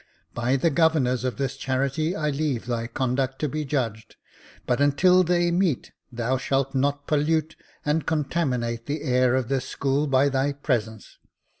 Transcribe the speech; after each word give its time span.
By 0.33 0.55
the 0.55 0.71
governors 0.71 1.23
of 1.23 1.37
this 1.37 1.55
charity 1.55 2.15
I 2.15 2.31
leave 2.31 2.65
thy 2.65 2.87
conduct 2.87 3.37
to 3.37 3.47
be 3.47 3.63
judged 3.65 4.09
j 4.09 4.15
but 4.65 4.81
until 4.81 5.21
they 5.23 5.51
meet, 5.51 5.91
thou 6.11 6.37
shalt 6.39 6.73
not 6.73 7.05
pollute 7.05 7.55
and 7.85 8.03
contaminate 8.07 8.87
the 8.87 9.03
air 9.03 9.35
of 9.35 9.47
this 9.47 9.67
school 9.67 10.07
by 10.07 10.27
thy 10.27 10.53
presence. 10.53 11.19